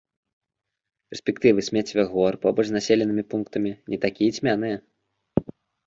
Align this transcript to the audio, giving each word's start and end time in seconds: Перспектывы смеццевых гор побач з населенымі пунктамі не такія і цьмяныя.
Перспектывы 1.11 1.65
смеццевых 1.67 2.09
гор 2.15 2.33
побач 2.47 2.65
з 2.73 2.79
населенымі 2.79 3.23
пунктамі 3.35 3.71
не 3.93 3.97
такія 4.07 4.29
і 4.35 4.41
цьмяныя. 4.41 4.75